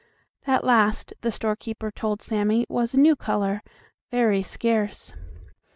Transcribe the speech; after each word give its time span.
That 0.47 0.63
last, 0.63 1.13
the 1.21 1.29
storekeeper 1.29 1.91
told 1.91 2.23
Sammie, 2.23 2.65
was 2.67 2.95
a 2.95 2.99
new 2.99 3.15
color, 3.15 3.61
very 4.09 4.41
scarce. 4.41 5.13